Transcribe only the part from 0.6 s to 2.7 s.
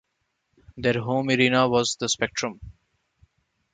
Their home arena was the Spectrum.